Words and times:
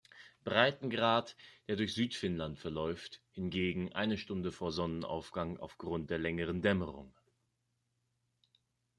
Breitengrad, 0.43 1.35
der 1.67 1.75
durch 1.75 1.93
Südfinnland 1.93 2.57
verläuft, 2.57 3.21
hingegen 3.33 3.93
eine 3.93 4.17
Stunde 4.17 4.51
vor 4.51 4.71
Sonnenaufgang 4.71 5.59
aufgrund 5.59 6.09
der 6.09 6.17
längeren 6.17 6.63
Dämmerung. 6.63 7.13